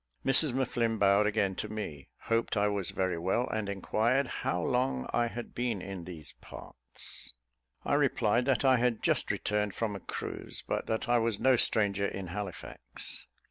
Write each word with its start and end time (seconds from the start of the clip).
Mrs 0.25 0.53
M'Flinn 0.55 0.97
bowed 0.97 1.27
again 1.27 1.53
to 1.57 1.69
me, 1.69 2.09
hoped 2.21 2.57
I 2.57 2.67
was 2.67 2.89
very 2.89 3.19
well, 3.19 3.47
and 3.49 3.69
inquired 3.69 4.25
"how 4.41 4.59
long 4.59 5.07
I 5.13 5.27
had 5.27 5.53
been 5.53 5.79
in 5.79 6.05
these 6.05 6.33
parts." 6.41 7.35
I 7.85 7.93
replied 7.93 8.45
that 8.45 8.65
I 8.65 8.77
had 8.77 9.03
just 9.03 9.29
returned 9.29 9.75
from 9.75 9.95
a 9.95 9.99
cruise, 9.99 10.63
but 10.67 10.87
that 10.87 11.07
I 11.07 11.19
was 11.19 11.39
no 11.39 11.55
stranger 11.55 12.07
in 12.07 12.25
Halifax. 12.33 13.27